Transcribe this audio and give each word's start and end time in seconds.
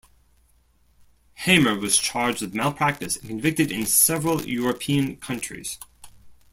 Hamer 1.35 1.77
was 1.77 1.99
charged 1.99 2.41
with 2.41 2.55
malpractice 2.55 3.17
and 3.17 3.27
convicted 3.27 3.71
in 3.71 3.85
several 3.85 4.41
European 4.41 5.15
countries. 5.17 5.77